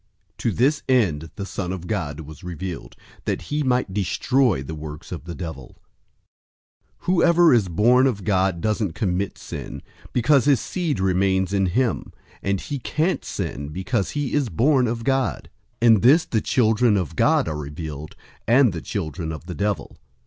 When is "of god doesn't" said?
8.07-8.93